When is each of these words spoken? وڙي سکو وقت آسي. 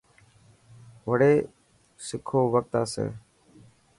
وڙي 1.07 1.33
سکو 2.07 2.39
وقت 2.53 2.73
آسي. 2.81 3.05